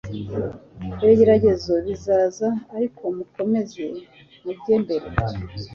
Ibigeragezo 1.03 1.73
bizaza 1.85 2.47
ariko 2.75 3.03
mukomeze 3.15 3.85
mujye 4.43 4.75
mbere 4.83 5.07